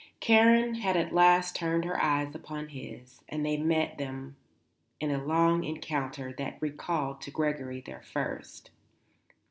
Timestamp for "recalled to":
6.59-7.29